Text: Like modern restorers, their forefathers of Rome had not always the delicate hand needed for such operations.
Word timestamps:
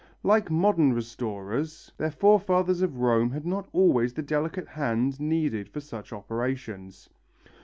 Like 0.23 0.49
modern 0.49 0.93
restorers, 0.93 1.91
their 1.97 2.09
forefathers 2.09 2.81
of 2.81 2.97
Rome 2.97 3.29
had 3.29 3.45
not 3.45 3.69
always 3.71 4.13
the 4.15 4.23
delicate 4.23 4.69
hand 4.69 5.19
needed 5.19 5.69
for 5.69 5.79
such 5.79 6.11
operations. 6.11 7.07